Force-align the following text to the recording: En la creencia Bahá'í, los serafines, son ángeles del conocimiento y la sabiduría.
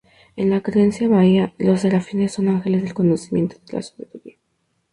En 0.35 0.49
la 0.49 0.61
creencia 0.61 1.07
Bahá'í, 1.11 1.53
los 1.59 1.81
serafines, 1.81 2.31
son 2.33 2.47
ángeles 2.47 2.81
del 2.81 2.95
conocimiento 2.95 3.57
y 3.69 3.75
la 3.75 3.83
sabiduría. 3.83 4.37